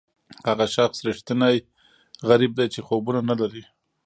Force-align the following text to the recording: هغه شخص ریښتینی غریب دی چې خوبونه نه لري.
هغه 0.47 0.65
شخص 0.75 0.97
ریښتینی 1.07 1.55
غریب 2.29 2.51
دی 2.57 2.67
چې 2.73 2.79
خوبونه 2.87 3.19
نه 3.29 3.35
لري. 3.41 3.63